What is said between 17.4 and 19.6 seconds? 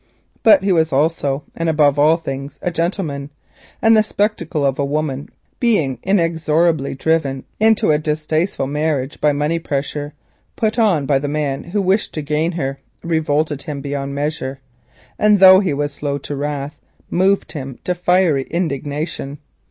him to fiery indignation.